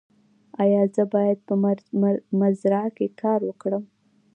ایا 0.63 0.81
زه 0.95 1.03
باید 1.13 1.37
په 1.47 1.53
مزرعه 2.41 2.89
کې 2.97 3.07
کار 3.21 3.39
وکړم؟ 3.45 3.83